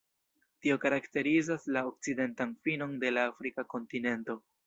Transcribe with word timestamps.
Tio 0.65 0.77
karakterizas 0.85 1.67
la 1.75 1.83
okcidentan 1.91 2.57
finon 2.69 2.97
de 3.05 3.13
la 3.17 3.27
Afrika 3.35 3.69
kontinento. 3.77 4.41